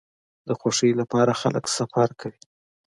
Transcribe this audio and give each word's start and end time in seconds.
د 0.47 0.49
خوښۍ 0.59 0.91
لپاره 1.01 1.37
خلک 1.41 1.65
سفر 1.77 2.09
کوي. 2.19 2.41